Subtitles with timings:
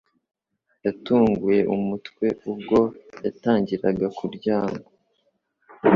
[0.85, 2.79] Yatunguye umutwe ubwo
[3.25, 4.79] yatangiraga kuryama